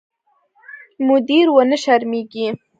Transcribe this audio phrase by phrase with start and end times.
[1.07, 2.47] مدیر ونه شرمېږي.